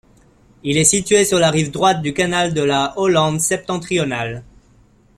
[0.63, 4.43] Il est situé sur la rive droite du Canal de la Hollande-Septentrionale.